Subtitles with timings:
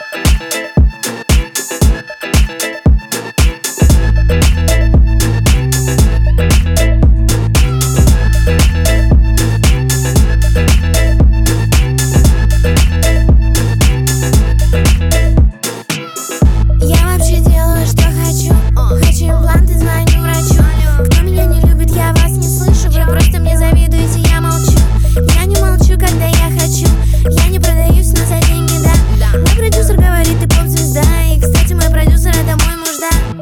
[0.00, 0.22] Yeah.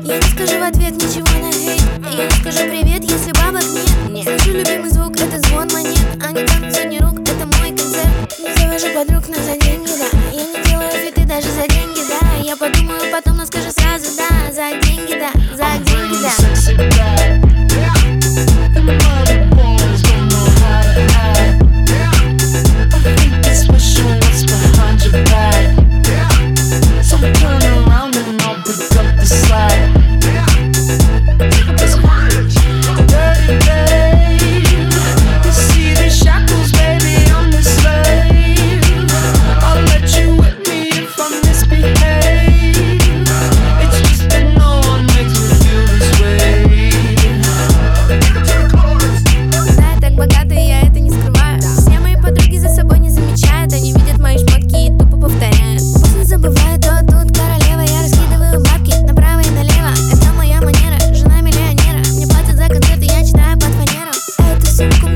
[0.06, 4.10] Я не скажу в ответ ничего на хейт Я не скажу привет, если бабок нет.
[4.10, 8.38] Не слышу любимый звук, это звон монет а Они танцуют не рук, это мой концерт
[8.38, 9.75] Не завожу подруг на задел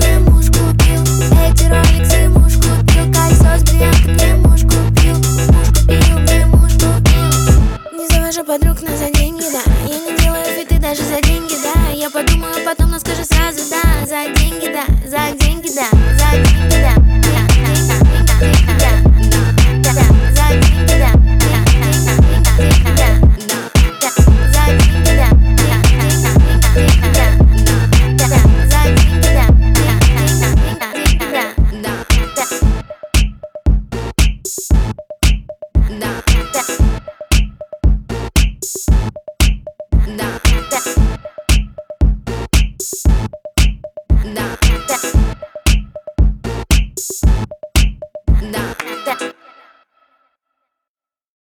[0.01, 1.03] мне муж купил.
[1.45, 3.05] Эти роликсы муж купил.
[3.13, 5.17] Кольцо с бриллиантом муж купил.
[5.53, 7.29] Муж купил, мне муж купил.
[7.93, 9.63] Не завожу подруг, но за деньги, да.
[9.87, 11.93] Я не делаю фиты даже за деньги, да.
[11.93, 14.07] Я подумаю потом, но скажу сразу, да.
[14.07, 16.70] За деньги, да, за деньги, да, за деньги.
[44.33, 44.57] Nah.
[48.53, 48.80] Nah.